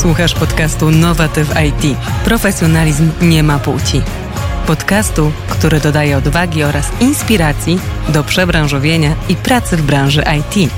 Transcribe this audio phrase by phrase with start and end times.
[0.00, 1.96] Słuchasz podcastu Nowatyw IT.
[2.24, 4.02] Profesjonalizm nie ma płci.
[4.66, 7.78] Podcastu, który dodaje odwagi oraz inspiracji
[8.08, 10.72] do przebranżowienia i pracy w branży IT.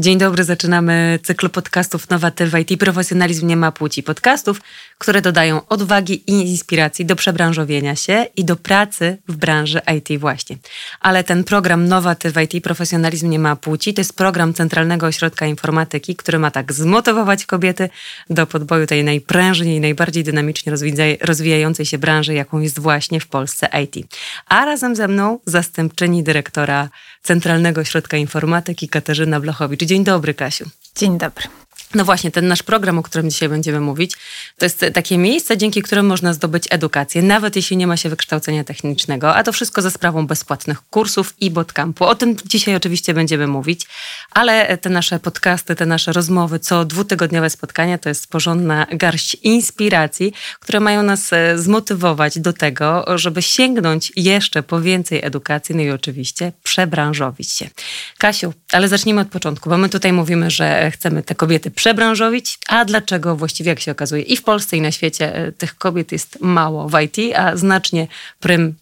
[0.00, 2.80] Dzień dobry, zaczynamy cykl podcastów Nowatyw IT.
[2.80, 4.02] Profesjonalizm nie ma płci.
[4.02, 4.60] Podcastów,
[4.98, 10.56] które dodają odwagi i inspiracji do przebranżowienia się i do pracy w branży IT właśnie.
[11.00, 16.16] Ale ten program Nowatyw IT Profesjonalizm nie ma płci to jest program Centralnego Ośrodka Informatyki,
[16.16, 17.88] który ma tak zmotywować kobiety
[18.30, 20.72] do podboju tej najprężniej, najbardziej dynamicznie
[21.20, 24.06] rozwijającej się branży, jaką jest właśnie w Polsce IT.
[24.48, 26.88] A razem ze mną zastępczyni dyrektora
[27.28, 29.84] Centralnego Ośrodka Informatyki Katarzyna Blachowicz.
[29.84, 30.64] Dzień dobry, Kasiu.
[30.96, 31.44] Dzień dobry.
[31.94, 34.12] No właśnie, ten nasz program, o którym dzisiaj będziemy mówić,
[34.58, 38.64] to jest takie miejsce, dzięki któremu można zdobyć edukację, nawet jeśli nie ma się wykształcenia
[38.64, 42.04] technicznego, a to wszystko za sprawą bezpłatnych kursów i bootcampu.
[42.04, 43.86] O tym dzisiaj oczywiście będziemy mówić,
[44.30, 50.32] ale te nasze podcasty, te nasze rozmowy, co dwutygodniowe spotkania, to jest porządna garść inspiracji,
[50.60, 55.90] które mają nas e, zmotywować do tego, żeby sięgnąć jeszcze po więcej edukacji, no i
[55.90, 57.70] oczywiście przebranżowić się.
[58.18, 62.84] Kasiu, ale zacznijmy od początku, bo my tutaj mówimy, że chcemy te kobiety przebranżowić, a
[62.84, 66.40] dlaczego właściwie, jak się okazuje, i w Polsce, i na świecie e, tych kobiet jest
[66.40, 68.06] mało w IT, a znacznie
[68.40, 68.74] prym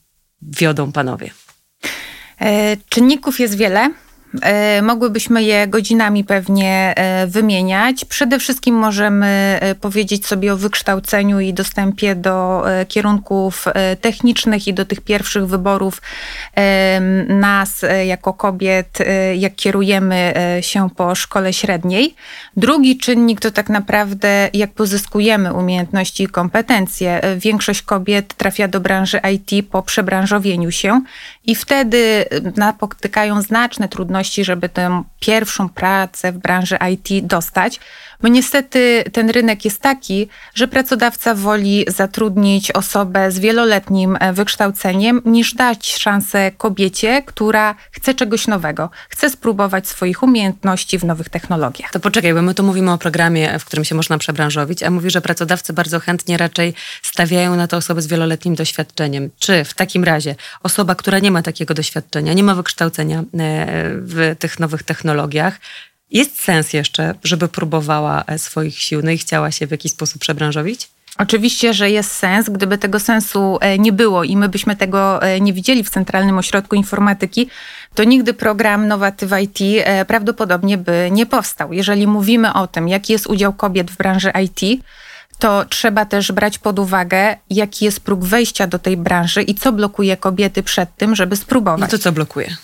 [0.42, 1.30] wiodą panowie?
[2.40, 3.90] E, czynników jest wiele.
[4.42, 8.04] E, mogłybyśmy je godzinami pewnie e, wymieniać.
[8.04, 13.64] Przede wszystkim możemy e, powiedzieć sobie o wykształceniu i dostępie do kierunków
[14.00, 16.02] technicznych i do tych pierwszych wyborów
[17.28, 18.98] nas jako kobiet,
[19.36, 22.14] jak kierujemy się po szkole średniej.
[22.56, 27.20] Drugi czynnik to tak naprawdę jak pozyskujemy umiejętności i kompetencje.
[27.36, 31.00] Większość kobiet trafia do branży IT po przebranżowieniu się
[31.44, 32.24] i wtedy
[32.56, 37.80] napotykają znaczne trudności żeby tę pierwszą pracę w branży IT dostać,
[38.22, 45.22] bo niestety ten rynek jest taki, że pracodawca woli zatrudnić osobę z wieloletnim e, wykształceniem,
[45.24, 51.90] niż dać szansę kobiecie, która chce czegoś nowego, chce spróbować swoich umiejętności w nowych technologiach.
[51.90, 55.10] To poczekaj, bo my tu mówimy o programie, w którym się można przebranżowić, a mówi,
[55.10, 59.30] że pracodawcy bardzo chętnie raczej stawiają na to osoby z wieloletnim doświadczeniem.
[59.38, 63.24] Czy w takim razie osoba, która nie ma takiego doświadczenia, nie ma wykształcenia e,
[64.00, 65.58] w tych nowych technologiach,
[66.10, 70.20] jest sens jeszcze, żeby próbowała e, swoich sił, no i chciała się w jakiś sposób
[70.20, 70.88] przebranżowić?
[71.18, 72.50] Oczywiście, że jest sens.
[72.50, 76.38] Gdyby tego sensu e, nie było i my byśmy tego e, nie widzieli w Centralnym
[76.38, 77.48] Ośrodku Informatyki,
[77.94, 81.72] to nigdy program Nowatyw IT prawdopodobnie by nie powstał.
[81.72, 84.82] Jeżeli mówimy o tym, jaki jest udział kobiet w branży IT,
[85.38, 89.72] to trzeba też brać pod uwagę, jaki jest próg wejścia do tej branży i co
[89.72, 91.80] blokuje kobiety przed tym, żeby spróbować.
[91.80, 92.56] No to co blokuje?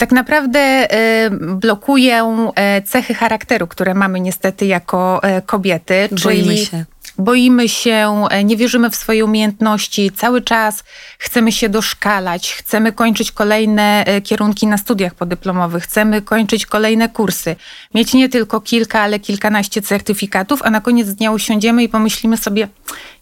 [0.00, 0.88] Tak naprawdę
[1.26, 6.08] y, blokują y, cechy charakteru, które mamy niestety jako y, kobiety.
[6.24, 6.84] Boimy się.
[7.18, 10.84] Boimy się, nie wierzymy w swoje umiejętności, cały czas
[11.18, 17.56] chcemy się doszkalać, chcemy kończyć kolejne kierunki na studiach podyplomowych, chcemy kończyć kolejne kursy,
[17.94, 22.68] mieć nie tylko kilka, ale kilkanaście certyfikatów, a na koniec dnia usiądziemy i pomyślimy sobie,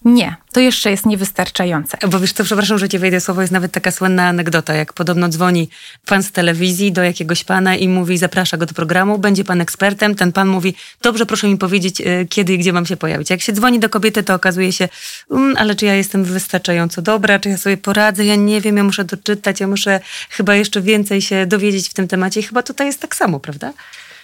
[0.04, 1.98] nie, to jeszcze jest niewystarczające.
[2.10, 5.28] Bo wiesz, to przepraszam, że ci wejdę słowo, jest nawet taka słynna anegdota, jak podobno
[5.28, 5.69] dzwoni
[6.06, 10.14] pan z telewizji do jakiegoś pana i mówi, zaprasza go do programu, będzie pan ekspertem,
[10.14, 13.31] ten pan mówi, dobrze, proszę mi powiedzieć, e, kiedy i gdzie mam się pojawić.
[13.31, 14.88] Jak się dzwoni do kobiety, to okazuje się,
[15.28, 18.84] um, ale czy ja jestem wystarczająco dobra, czy ja sobie poradzę, ja nie wiem, ja
[18.84, 22.86] muszę doczytać, ja muszę chyba jeszcze więcej się dowiedzieć w tym temacie i chyba tutaj
[22.86, 23.72] jest tak samo, prawda?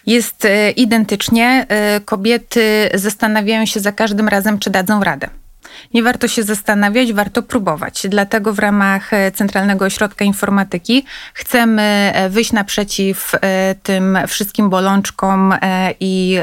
[0.06, 1.66] Jest e, identycznie.
[1.68, 5.28] E, kobiety zastanawiają się za każdym razem, czy dadzą radę
[5.94, 8.06] nie warto się zastanawiać, warto próbować.
[8.08, 11.04] Dlatego w ramach e, Centralnego Ośrodka Informatyki
[11.34, 15.54] chcemy e, wyjść naprzeciw e, tym wszystkim bolączkom
[16.00, 16.38] i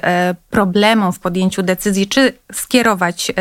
[0.49, 3.31] problemom w podjęciu decyzji, czy skierować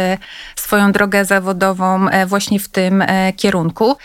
[0.57, 3.05] swoją drogę zawodową właśnie w tym
[3.37, 3.97] kierunku.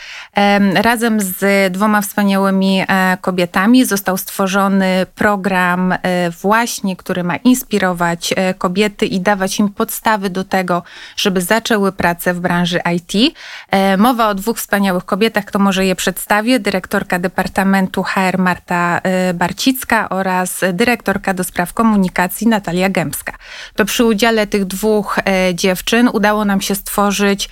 [0.75, 2.84] Razem z dwoma wspaniałymi
[3.22, 5.93] kobietami został stworzony program
[6.41, 10.84] właśnie, który ma inspirować kobiety i dawać im podstawy do tego,
[11.17, 13.35] żeby zaczęły pracę w branży IT.
[13.72, 16.59] E, mowa o dwóch wspaniałych kobietach, kto może je przedstawię.
[16.59, 23.33] Dyrektorka Departamentu HR Marta e, Barcicka oraz dyrektorka do spraw komunikacji Natalia Gębska.
[23.75, 27.49] To przy udziale tych dwóch e, dziewczyn udało nam się stworzyć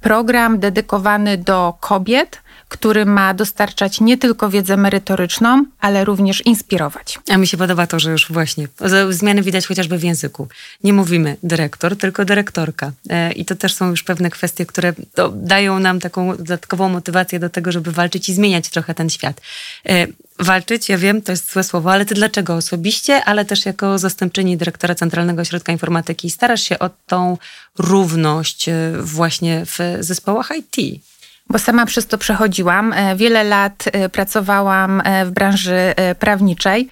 [0.00, 7.18] program dedykowany do kobiet, który ma dostarczać nie tylko wiedzę merytoryczną, ale również inspirować.
[7.28, 8.68] A mi się podoba to, że już właśnie
[9.10, 10.48] zmiany widać chociażby w języku.
[10.84, 12.92] Nie mówimy dyrektor, tylko dyrektorka.
[13.10, 14.92] E, I to też są już pewne kwestie, które
[15.32, 19.40] dają nam taką dodatkową motywację do tego, żeby walczyć i zmieniać trochę ten świat.
[19.88, 20.06] E,
[20.38, 24.56] walczyć, ja wiem, to jest złe słowo, ale ty dlaczego osobiście, ale też jako zastępczyni
[24.56, 27.38] dyrektora Centralnego Ośrodka Informatyki starasz się o tą
[27.78, 31.00] równość e, właśnie w zespołach IT?
[31.48, 32.92] Bo sama przez to przechodziłam.
[32.92, 36.88] E, wiele lat pracowałam w branży prawniczej.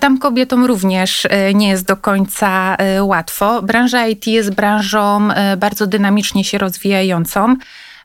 [0.00, 3.62] Tam kobietom również nie jest do końca łatwo.
[3.62, 7.56] Branża IT jest branżą bardzo dynamicznie się rozwijającą.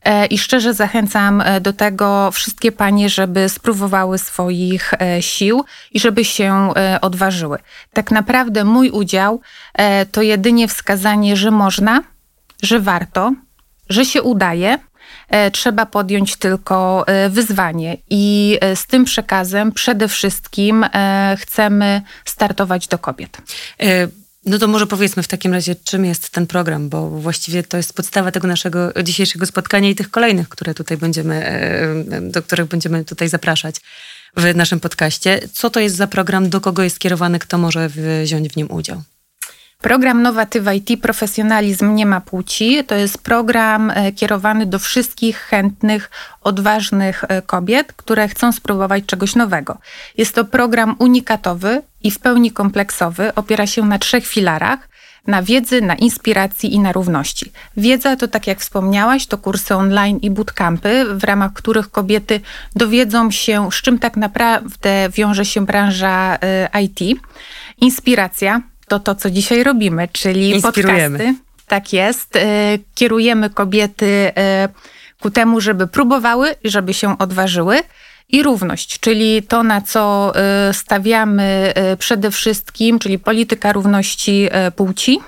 [0.05, 5.99] E, I szczerze zachęcam e, do tego wszystkie panie, żeby spróbowały swoich e, sił i
[5.99, 7.57] żeby się odważyły.
[7.93, 9.41] Tak naprawdę mój udział
[10.11, 12.03] to jedynie wskazanie, że można,
[12.63, 13.33] że warto,
[13.89, 14.79] że się udaje.
[15.51, 20.85] Trzeba podjąć tylko wyzwanie i z tym przekazem przede wszystkim
[21.37, 23.37] chcemy startować do kobiet.
[24.45, 27.93] No to może powiedzmy w takim razie, czym jest ten program, bo właściwie to jest
[27.93, 33.05] podstawa tego naszego dzisiejszego spotkania i tych kolejnych, które tutaj będziemy, e, do których będziemy
[33.05, 33.75] tutaj zapraszać
[34.37, 35.39] w naszym podcaście.
[35.53, 37.89] Co to jest za program, do kogo jest skierowany, kto może
[38.23, 39.03] wziąć w nim udział?
[39.85, 42.83] Program Nowatywa IT Profesjonalizm nie ma płci.
[42.83, 46.11] To jest program e, kierowany do wszystkich chętnych,
[46.41, 49.77] odważnych e, kobiet, które chcą spróbować czegoś nowego.
[50.17, 53.35] Jest to program unikatowy i w pełni kompleksowy.
[53.35, 54.89] Opiera się na trzech filarach
[55.27, 57.51] na wiedzy, na inspiracji i na równości.
[57.77, 62.41] Wiedza to, tak jak wspomniałaś, to kursy online i bootcampy, w ramach których kobiety
[62.75, 67.19] dowiedzą się, z czym tak naprawdę wiąże się branża e, IT.
[67.81, 71.35] Inspiracja to to, co dzisiaj robimy, czyli podcasty.
[71.67, 72.35] Tak jest.
[72.35, 74.69] E, kierujemy kobiety e,
[75.19, 77.79] ku temu, żeby próbowały i żeby się odważyły.
[78.29, 85.19] I równość, czyli to, na co e, stawiamy przede wszystkim, czyli polityka równości płci,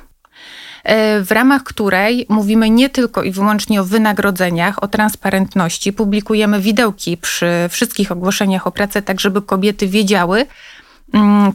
[1.21, 5.93] w ramach której mówimy nie tylko i wyłącznie o wynagrodzeniach, o transparentności.
[5.93, 10.45] Publikujemy widełki przy wszystkich ogłoszeniach o pracę, tak żeby kobiety wiedziały,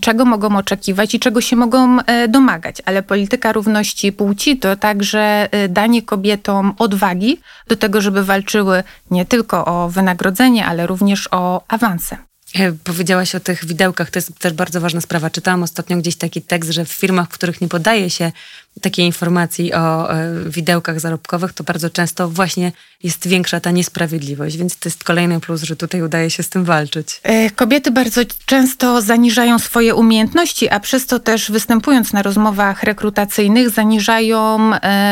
[0.01, 2.83] czego mogą oczekiwać i czego się mogą e, domagać.
[2.85, 9.25] Ale polityka równości płci to także e, danie kobietom odwagi do tego, żeby walczyły nie
[9.25, 12.17] tylko o wynagrodzenie, ale również o awanse.
[12.55, 15.31] E, powiedziałaś o tych widełkach, to jest też bardzo ważna sprawa.
[15.31, 18.33] Czytałam ostatnio gdzieś taki tekst, że w firmach, w których nie podaje się
[18.81, 22.73] takiej informacji o e, widełkach zarobkowych, to bardzo często właśnie
[23.03, 26.65] jest większa ta niesprawiedliwość, więc to jest kolejny plus, że tutaj udaje się z tym
[26.65, 27.21] walczyć.
[27.23, 33.71] E, kobiety bardzo często zaniżają swoje umiejętności, a przez to też występując na rozmowach rekrutacyjnych
[33.71, 34.71] zaniżają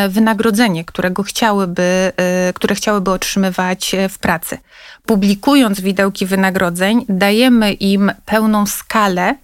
[0.09, 2.13] wynagrodzenie, którego chciałyby,
[2.55, 4.59] które chciałyby otrzymywać w pracy.
[5.07, 9.35] Publikując widełki wynagrodzeń, dajemy im pełną skalę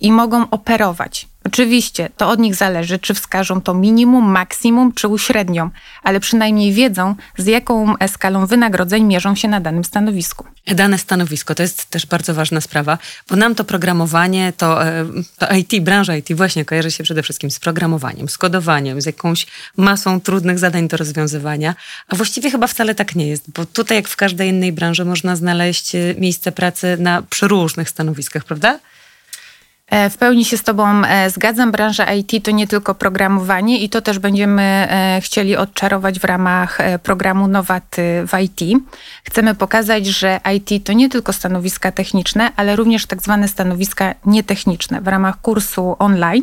[0.00, 1.28] i mogą operować.
[1.44, 5.70] Oczywiście to od nich zależy, czy wskażą to minimum, maksimum czy uśrednią,
[6.02, 10.44] ale przynajmniej wiedzą, z jaką skalą wynagrodzeń mierzą się na danym stanowisku.
[10.66, 12.98] Dane stanowisko to jest też bardzo ważna sprawa,
[13.30, 15.04] bo nam to programowanie, to, e,
[15.38, 19.46] to IT, branża IT właśnie kojarzy się przede wszystkim z programowaniem, z kodowaniem, z jakąś
[19.76, 21.74] masą trudnych zadań do rozwiązywania,
[22.08, 25.36] a właściwie chyba wcale tak nie jest, bo tutaj, jak w każdej innej branży, można
[25.36, 28.78] znaleźć e, miejsce pracy na przeróżnych stanowiskach, prawda?
[29.90, 31.72] E, w pełni się z Tobą e, zgadzam.
[31.72, 36.78] Branża IT to nie tylko programowanie i to też będziemy e, chcieli odczarować w ramach
[37.02, 38.82] programu Nowaty w IT.
[39.24, 45.00] Chcemy pokazać, że IT to nie tylko stanowiska techniczne, ale również tak zwane stanowiska nietechniczne.
[45.00, 46.42] W ramach kursu online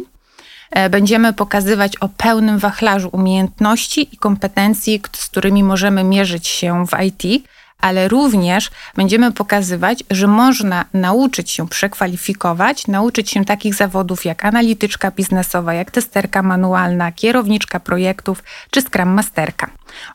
[0.89, 7.43] będziemy pokazywać o pełnym wachlarzu umiejętności i kompetencji, z którymi możemy mierzyć się w IT
[7.81, 15.11] ale również będziemy pokazywać, że można nauczyć się przekwalifikować, nauczyć się takich zawodów jak analityczka
[15.11, 19.69] biznesowa, jak testerka manualna, kierowniczka projektów czy Scrum Masterka.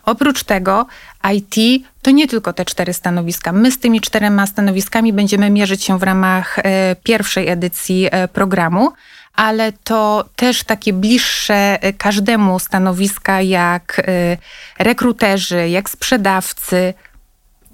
[0.05, 0.87] Oprócz tego
[1.33, 3.53] IT to nie tylko te cztery stanowiska.
[3.53, 8.93] My z tymi czterema stanowiskami będziemy mierzyć się w ramach e, pierwszej edycji e, programu
[9.37, 14.03] ale to też takie bliższe e, każdemu stanowiska, jak
[14.79, 16.95] rekruterzy, jak sprzedawcy,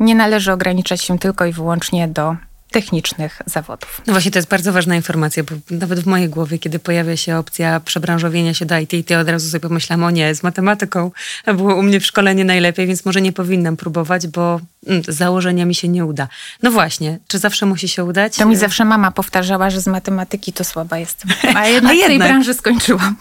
[0.03, 2.37] nie należy ograniczać się tylko i wyłącznie do
[2.73, 4.01] technicznych zawodów.
[4.07, 7.37] No właśnie, to jest bardzo ważna informacja, bo nawet w mojej głowie, kiedy pojawia się
[7.37, 11.11] opcja przebranżowienia się do IT, to od razu sobie pomyślam, o nie, z matematyką
[11.47, 15.67] było u mnie w szkole nie najlepiej, więc może nie powinnam próbować, bo mm, założenia
[15.67, 16.29] mi się nie uda.
[16.63, 18.37] No właśnie, czy zawsze musi się udać?
[18.37, 21.31] To mi zawsze mama powtarzała, że z matematyki to słaba jestem.
[21.57, 22.09] A jednak, A jednak.
[22.09, 23.17] tej branży skończyłam.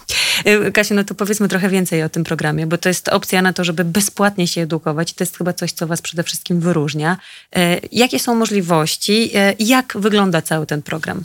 [0.48, 3.53] Y, Kasiu, no to powiedzmy trochę więcej o tym programie, bo to jest opcja na
[3.53, 5.13] to, żeby bezpłatnie się edukować.
[5.13, 7.17] To jest chyba coś, co was przede wszystkim wyróżnia.
[7.58, 7.60] Y,
[7.91, 9.31] jakie są możliwości?
[9.60, 11.24] Jak wygląda cały ten program?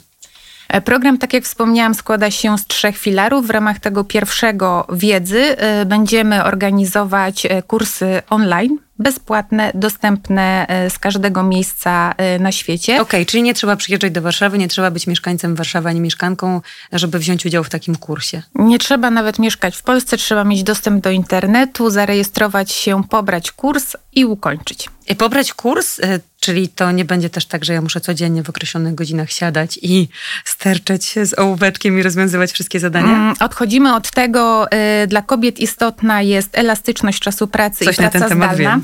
[0.67, 3.47] E, program, tak jak wspomniałam, składa się z trzech filarów.
[3.47, 11.43] W ramach tego pierwszego wiedzy e, będziemy organizować e, kursy online bezpłatne, dostępne z każdego
[11.43, 12.93] miejsca na świecie.
[12.93, 16.61] Okej, okay, czyli nie trzeba przyjeżdżać do Warszawy, nie trzeba być mieszkańcem Warszawy ani mieszkanką,
[16.91, 18.41] żeby wziąć udział w takim kursie.
[18.55, 23.95] Nie trzeba nawet mieszkać w Polsce, trzeba mieć dostęp do internetu, zarejestrować się, pobrać kurs
[24.13, 24.89] i ukończyć.
[25.09, 26.01] I pobrać kurs,
[26.39, 30.07] czyli to nie będzie też tak, że ja muszę codziennie w określonych godzinach siadać i
[30.45, 33.07] sterczeć się z ołóweczkiem i rozwiązywać wszystkie zadania?
[33.07, 34.67] Mm, odchodzimy od tego,
[35.07, 38.71] dla kobiet istotna jest elastyczność czasu pracy Coś i praca na ten temat zdalna.
[38.71, 38.81] Wiem.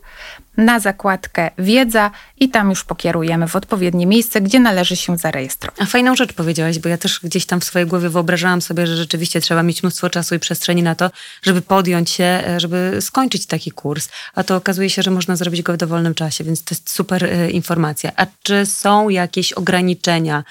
[0.57, 5.81] na zakładkę wiedza i tam już pokierujemy w odpowiednie miejsce, gdzie należy się zarejestrować.
[5.81, 8.97] A fajną rzecz powiedziałaś, bo ja też gdzieś tam w swojej głowie wyobrażałam sobie, że
[8.97, 11.11] rzeczywiście trzeba mieć mnóstwo czasu i przestrzeni na to,
[11.41, 14.09] żeby podjąć się, e, żeby skończyć taki kurs.
[14.35, 17.23] A to okazuje się, że można zrobić go w dowolnym czasie, więc to jest super
[17.23, 18.11] y, informacja.
[18.15, 20.43] A czy są jakieś ograniczenia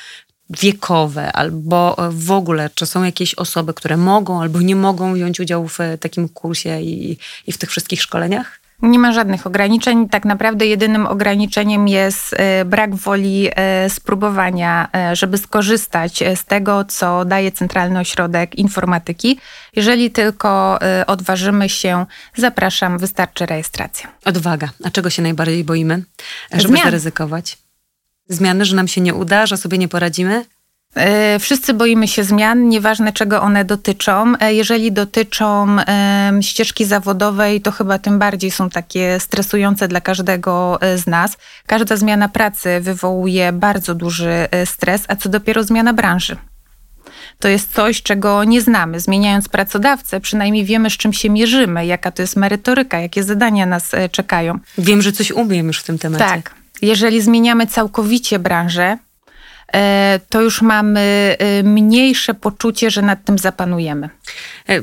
[0.50, 5.68] wiekowe, albo w ogóle, czy są jakieś osoby, które mogą albo nie mogą wziąć udziału
[5.68, 8.63] w takim kursie i, i w tych wszystkich szkoleniach?
[8.82, 10.08] Nie ma żadnych ograniczeń.
[10.08, 16.84] Tak naprawdę jedynym ograniczeniem jest e, brak woli e, spróbowania, e, żeby skorzystać z tego,
[16.84, 19.38] co daje Centralny Ośrodek Informatyki.
[19.76, 24.08] Jeżeli tylko odważymy się, zapraszam, wystarczy rejestracja.
[24.24, 24.68] Odwaga.
[24.84, 26.02] A czego się najbardziej boimy?
[26.52, 26.84] Żeby Zmian.
[26.84, 27.58] zaryzykować?
[28.28, 30.44] Zmiany, że nam się nie uda, że sobie nie poradzimy?
[30.94, 34.32] E, wszyscy boimy się zmian, nieważne czego one dotyczą.
[34.40, 35.76] E, jeżeli dotyczą
[36.40, 41.36] ścieżki zawodowej, to chyba tym bardziej są takie stresujące dla każdego e, z nas.
[41.66, 46.36] Każda zmiana pracy wywołuje bardzo duży stres, a co dopiero zmiana branży.
[47.38, 49.00] To jest coś, czego nie znamy.
[49.00, 53.90] Zmieniając pracodawcę, przynajmniej wiemy, z czym się mierzymy, jaka to jest merytoryka, jakie zadania nas
[54.10, 54.58] czekają.
[54.78, 56.24] Wiem, że coś umiem już w tym temacie.
[56.24, 56.54] Tak.
[56.82, 58.98] Jeżeli zmieniamy całkowicie branżę,
[60.28, 64.08] to już mamy e, mniejsze poczucie, że nad tym zapanujemy.
[64.68, 64.82] E,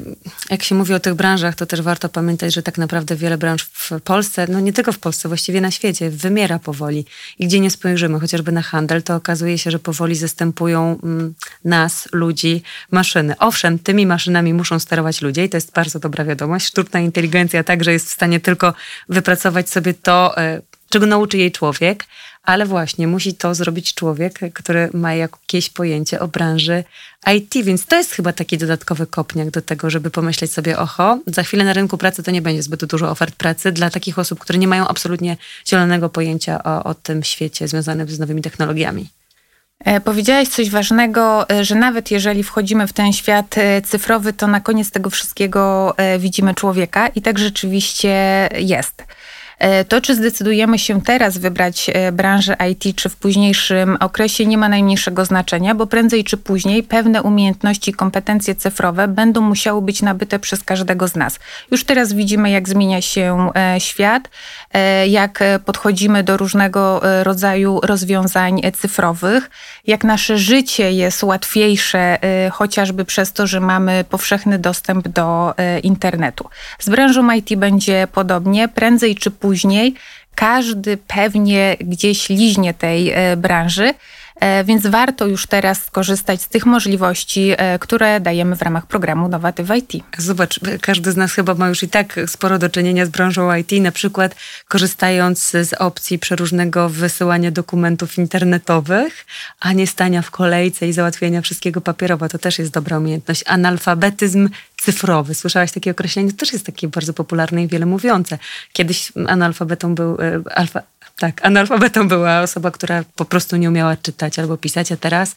[0.50, 3.64] jak się mówi o tych branżach, to też warto pamiętać, że tak naprawdę wiele branż
[3.64, 7.06] w Polsce, no nie tylko w Polsce, właściwie na świecie, wymiera powoli.
[7.40, 11.34] I gdzie nie spojrzymy, chociażby na handel, to okazuje się, że powoli zastępują mm,
[11.66, 13.38] nas, ludzi, maszyny.
[13.38, 16.68] Owszem, tymi maszynami muszą sterować ludzie i to jest bardzo dobra wiadomość.
[16.68, 18.74] Sztuczna inteligencja także jest w stanie tylko
[19.10, 20.36] wypracować sobie to,
[20.90, 22.06] czego nauczy jej człowiek,
[22.44, 26.84] ale właśnie musi to zrobić człowiek, który ma jakieś pojęcie o branży
[27.36, 31.44] IT, więc to jest chyba taki dodatkowy kopniak do tego, żeby pomyśleć sobie, oho, za
[31.44, 34.60] chwilę na rynku pracy to nie będzie zbyt dużo ofert pracy dla takich osób, które
[34.60, 39.10] nie mają absolutnie zielonego pojęcia o, o tym świecie związanym z nowymi technologiami.
[39.86, 44.48] E, powiedziałaś coś ważnego, e, że nawet jeżeli wchodzimy w ten świat e, cyfrowy, to
[44.48, 49.04] na koniec tego wszystkiego widzimy człowieka i tak rzeczywiście jest.
[49.62, 54.58] E, to, czy zdecydujemy się teraz wybrać e, branżę IT, czy w późniejszym okresie, nie
[54.58, 60.40] ma najmniejszego znaczenia, bo prędzej czy później pewne umiejętności kompetencje cyfrowe będą musiały być nabyte
[60.40, 61.40] przez każdego z nas.
[61.72, 64.30] Już teraz widzimy, jak zmienia się e, świat,
[65.08, 69.50] jak podchodzimy do różnego rodzaju rozwiązań cyfrowych,
[69.88, 72.18] jak nasze życie jest łatwiejsze,
[72.52, 75.54] chociażby przez to, że mamy powszechny dostęp do
[75.84, 76.50] internetu.
[76.80, 79.94] Z branżą IT będzie podobnie, prędzej czy później później
[80.36, 83.94] każdy pewnie gdzieś liźnie tej e, branży.
[84.42, 89.28] E, więc warto już teraz skorzystać z tych możliwości, e, które dajemy w ramach programu
[89.28, 90.04] Nowaty w IT.
[90.18, 93.72] Zobacz, każdy z nas chyba ma już i tak sporo do czynienia z branżą IT,
[93.72, 94.36] na przykład
[94.68, 99.26] korzystając z opcji przeróżnego wysyłania dokumentów internetowych,
[99.60, 102.30] a nie stania w kolejce i załatwiania wszystkiego papierowo.
[102.30, 103.44] To też jest dobra umiejętność.
[103.48, 104.50] Analfabetyzm
[104.82, 105.36] cyfrowy.
[105.36, 106.32] Słyszałaś takie określenie?
[106.32, 108.38] To też jest takie bardzo popularne i wiele mówiące.
[108.74, 110.82] Kiedyś analfabetą był, e, alfa,
[111.22, 115.36] tak, analfabetą była osoba, która po prostu nie umiała czytać albo pisać, a teraz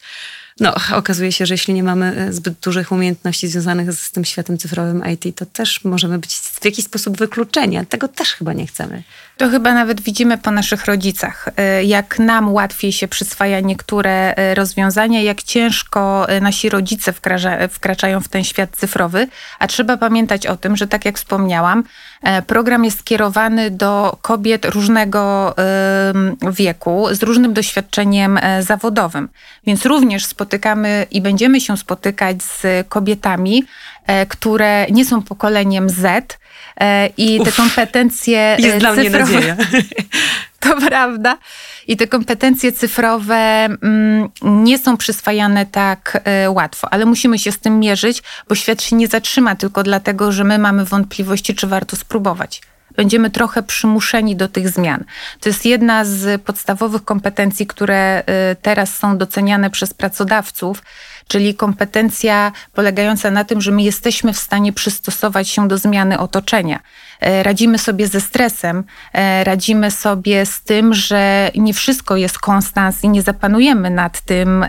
[0.59, 4.57] no, okazuje się, że jeśli nie mamy e, zbyt dużych umiejętności związanych z tym światem
[4.57, 8.67] cyfrowym IT, to też możemy być w jakiś sposób wykluczeni, a tego też chyba nie
[8.67, 9.03] chcemy.
[9.37, 14.55] To chyba nawet widzimy po naszych rodzicach, e, jak nam łatwiej się przyswaja niektóre e,
[14.55, 19.27] rozwiązania, jak ciężko nasi rodzice wkracza, wkraczają w ten świat cyfrowy,
[19.59, 21.83] a trzeba pamiętać o tym, że tak jak wspomniałam,
[22.47, 25.55] program jest skierowany do kobiet różnego
[26.51, 29.29] wieku, z różnym doświadczeniem zawodowym,
[29.67, 33.65] więc również spotykamy i będziemy się spotykać z kobietami, e,
[34.29, 36.37] które nie są pokoleniem Z
[36.79, 39.57] e, i te kompetencje Jest dla mnie cyfrowe, nadzieja.
[40.59, 41.37] to prawda.
[41.87, 47.59] I te kompetencje cyfrowe mm, nie są przyswajane tak y, łatwo, ale musimy się z
[47.59, 51.95] tym mierzyć, bo świat się nie zatrzyma tylko dlatego, że my mamy wątpliwości, czy warto
[51.95, 52.61] spróbować.
[52.95, 55.03] Będziemy trochę przymuszeni do tych zmian.
[55.39, 60.81] To jest jedna z podstawowych kompetencji, które y, teraz są doceniane przez pracodawców
[61.27, 66.79] czyli kompetencja polegająca na tym, że my jesteśmy w stanie przystosować się do zmiany otoczenia.
[67.19, 73.03] E, radzimy sobie ze stresem, e, radzimy sobie z tym, że nie wszystko jest konstans
[73.03, 74.65] i nie zapanujemy nad tym,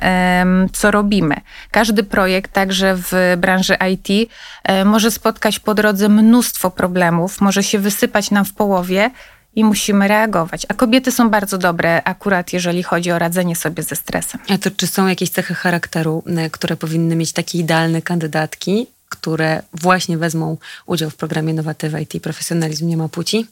[0.72, 1.36] co robimy.
[1.70, 4.30] Każdy projekt, także w branży IT,
[4.64, 9.10] e, może spotkać po drodze mnóstwo problemów, może się wysypać nam w połowie,
[9.56, 10.66] i musimy reagować.
[10.68, 14.40] A kobiety są bardzo dobre, akurat jeżeli chodzi o radzenie sobie ze stresem.
[14.48, 18.86] A to czy są jakieś cechy charakteru, które powinny mieć takie idealne kandydatki,
[19.26, 20.56] które właśnie wezmą
[20.86, 23.46] udział w programie Nowatywa IT Profesjonalizm nie ma płci?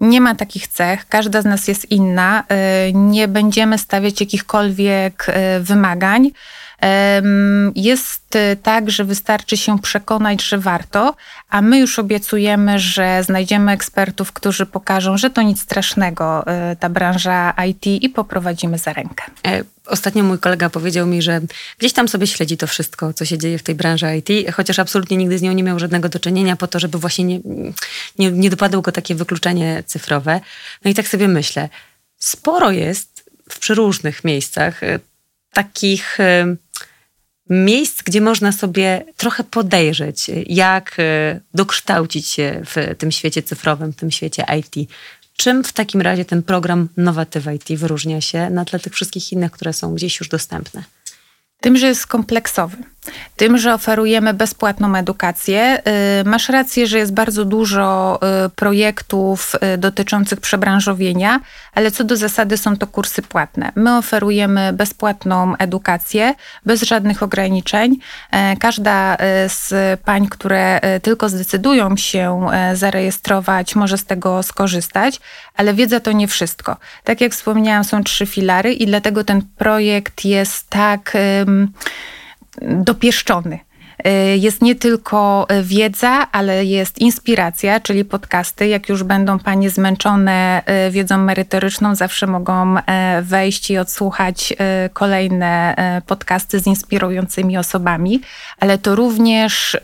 [0.00, 2.44] Nie ma takich cech, każda z nas jest inna.
[2.88, 6.30] Y, nie będziemy stawiać jakichkolwiek y, wymagań.
[7.74, 11.16] Jest y, tak, że wystarczy się przekonać, że warto,
[11.48, 16.88] a my już obiecujemy, że znajdziemy ekspertów, którzy pokażą, że to nic strasznego, y, ta
[16.88, 19.24] branża IT i poprowadzimy za rękę.
[19.46, 21.40] E, ostatnio mój kolega powiedział mi, że
[21.78, 25.16] gdzieś tam sobie śledzi to wszystko, co się dzieje w tej branży IT, chociaż absolutnie
[25.16, 27.40] nigdy z nią nie miał żadnego do czynienia po to, żeby właśnie nie,
[28.18, 30.40] nie, nie dopadło go takie wykluczenie cyfrowe.
[30.84, 31.68] No i tak sobie myślę,
[32.18, 35.00] sporo jest w przeróżnych miejscach y,
[35.52, 36.18] takich
[37.50, 43.96] miejsc, gdzie można sobie trochę podejrzeć, jak e, dokształcić się w tym świecie cyfrowym, w
[43.96, 44.90] tym świecie IT.
[45.36, 49.52] Czym w takim razie ten program Nowatyw IT wyróżnia się na tle tych wszystkich innych,
[49.52, 50.84] które są gdzieś już dostępne?
[51.60, 52.76] Tym, że jest kompleksowy
[53.36, 55.82] tym, że oferujemy bezpłatną edukację.
[56.20, 61.40] Y, masz rację, że jest bardzo dużo y, projektów y, dotyczących przebranżowienia,
[61.74, 63.72] ale co do zasady są to kursy płatne.
[63.74, 66.34] My oferujemy bezpłatną edukację
[66.66, 67.96] bez żadnych ograniczeń.
[68.58, 69.16] Każda
[69.48, 75.20] z pań, które tylko zdecydują się zarejestrować, może z tego skorzystać,
[75.56, 76.76] ale wiedza to nie wszystko.
[77.04, 81.16] Tak jak wspomniałam, są trzy filary i dlatego ten projekt jest tak
[82.62, 83.58] dopieszczony.
[84.06, 88.68] Y, jest nie tylko wiedza, ale jest inspiracja, czyli podcasty.
[88.68, 92.74] Jak już będą panie zmęczone y, wiedzą merytoryczną, zawsze mogą
[93.22, 94.54] wejść i odsłuchać
[94.92, 95.74] kolejne
[96.06, 98.20] podcasty z inspirującymi osobami,
[98.60, 99.76] ale to również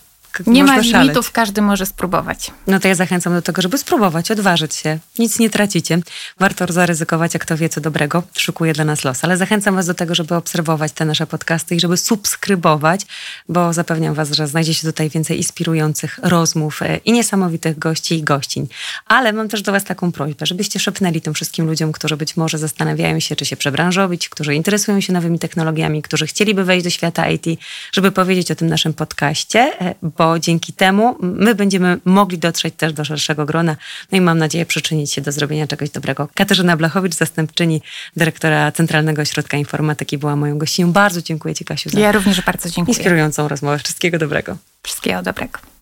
[0.48, 2.52] nie ma limitów, każdy może spróbować.
[2.68, 5.00] No to ja zachęcam do tego, żeby spróbować, odważyć się.
[5.20, 6.00] Nic nie tracicie.
[6.40, 9.24] Warto zaryzykować, jak to wie, co dobrego szukuje dla nas los.
[9.24, 13.02] Ale zachęcam was do tego, żeby obserwować te nasze podcasty i żeby subskrybować,
[13.50, 18.24] bo zapewniam was, że znajdzie się tutaj więcej inspirujących rozmów e, i niesamowitych gości i
[18.24, 18.68] gościń.
[19.06, 22.58] Ale mam też do was taką prośbę, żebyście szepnęli tym wszystkim ludziom, którzy być może
[22.58, 27.30] zastanawiają się, czy się przebranżowić, którzy interesują się nowymi technologiami, którzy chcieliby wejść do świata
[27.30, 27.46] IT,
[27.92, 32.74] żeby powiedzieć o tym naszym podcaście, e, bo bo dzięki temu my będziemy mogli dotrzeć
[32.78, 33.76] też do szerszego grona.
[34.12, 36.30] No i mam nadzieję przyczynić się do zrobienia czegoś dobrego.
[36.36, 37.82] Katarzyna Blachowicz, zastępczyni
[38.16, 40.92] dyrektora Centralnego Ośrodka Informatyki była moją gościnią.
[40.92, 42.98] Bardzo dziękuję Ci Kasiu za ja również bardzo dziękuję.
[42.98, 43.80] inspirującą rozmowę.
[43.80, 44.58] Wszystkiego dobrego.
[44.84, 45.75] Wszystkiego dobrego.